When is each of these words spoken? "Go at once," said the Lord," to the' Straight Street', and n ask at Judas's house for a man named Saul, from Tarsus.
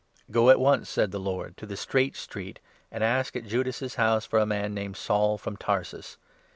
"Go 0.31 0.49
at 0.49 0.59
once," 0.59 0.89
said 0.89 1.11
the 1.11 1.19
Lord," 1.19 1.55
to 1.57 1.67
the' 1.67 1.77
Straight 1.77 2.15
Street', 2.15 2.59
and 2.91 3.03
n 3.03 3.07
ask 3.07 3.35
at 3.35 3.45
Judas's 3.45 3.93
house 4.01 4.25
for 4.25 4.39
a 4.39 4.47
man 4.47 4.73
named 4.73 4.97
Saul, 4.97 5.37
from 5.37 5.55
Tarsus. 5.57 6.17